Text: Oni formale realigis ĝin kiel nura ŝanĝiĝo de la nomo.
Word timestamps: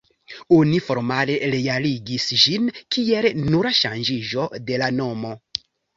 Oni 0.55 0.77
formale 0.85 1.35
realigis 1.51 2.25
ĝin 2.45 2.71
kiel 2.97 3.27
nura 3.43 3.75
ŝanĝiĝo 3.81 4.47
de 4.71 4.81
la 4.85 4.89
nomo. 5.03 5.37